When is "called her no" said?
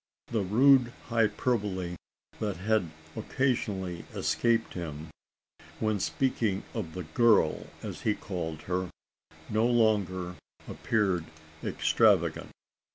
8.15-9.67